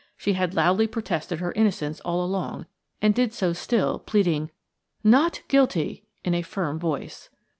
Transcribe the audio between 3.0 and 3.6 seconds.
and did so